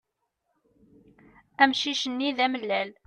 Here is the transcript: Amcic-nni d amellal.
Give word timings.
Amcic-nni 1.61 2.29
d 2.37 2.39
amellal. 2.45 2.91